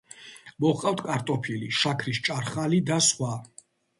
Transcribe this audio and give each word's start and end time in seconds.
მოჰყავთ 0.63 1.03
კარტოფილი, 1.09 1.69
შაქრის 1.81 2.21
ჭარხალი 2.29 2.83
და 2.91 3.01
სხვა. 3.09 3.33